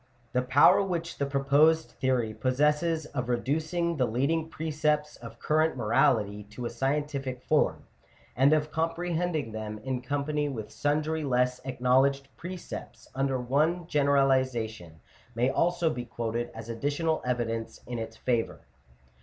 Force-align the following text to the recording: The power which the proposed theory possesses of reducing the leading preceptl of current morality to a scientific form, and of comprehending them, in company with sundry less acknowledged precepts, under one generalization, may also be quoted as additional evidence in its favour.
The 0.33 0.41
power 0.41 0.81
which 0.81 1.19
the 1.19 1.27
proposed 1.27 1.91
theory 1.91 2.33
possesses 2.33 3.05
of 3.05 3.29
reducing 3.29 3.97
the 3.97 4.07
leading 4.07 4.49
preceptl 4.49 5.15
of 5.19 5.37
current 5.37 5.77
morality 5.77 6.41
to 6.45 6.65
a 6.65 6.71
scientific 6.71 7.43
form, 7.43 7.83
and 8.35 8.51
of 8.51 8.71
comprehending 8.71 9.51
them, 9.51 9.77
in 9.83 10.01
company 10.01 10.49
with 10.49 10.71
sundry 10.71 11.23
less 11.23 11.61
acknowledged 11.65 12.29
precepts, 12.35 13.09
under 13.13 13.39
one 13.39 13.85
generalization, 13.85 15.01
may 15.35 15.51
also 15.51 15.87
be 15.91 16.05
quoted 16.05 16.49
as 16.55 16.67
additional 16.67 17.21
evidence 17.23 17.79
in 17.85 17.99
its 17.99 18.17
favour. 18.17 18.61